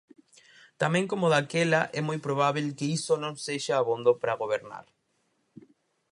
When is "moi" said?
2.07-2.17